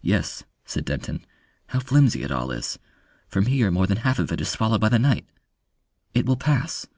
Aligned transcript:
"Yes," 0.00 0.42
said 0.64 0.84
Denton. 0.84 1.24
"How 1.68 1.78
flimsy 1.78 2.24
it 2.24 2.32
all 2.32 2.50
is! 2.50 2.80
From 3.28 3.46
here 3.46 3.70
more 3.70 3.86
than 3.86 3.98
half 3.98 4.18
of 4.18 4.32
it 4.32 4.40
is 4.40 4.48
swallowed 4.48 4.80
by 4.80 4.88
the 4.88 4.98
night.... 4.98 5.28
It 6.14 6.26
will 6.26 6.36
pass." 6.36 6.88